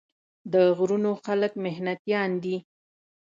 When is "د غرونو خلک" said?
0.53-1.51